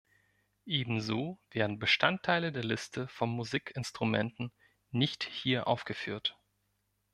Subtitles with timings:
[0.65, 4.51] Ebenso werden Bestandteile der Liste von Musikinstrumenten
[4.89, 6.35] nicht hier aufgeführt.